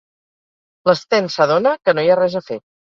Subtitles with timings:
[0.91, 2.63] L'Sten s'adona que no hi ha res a fer.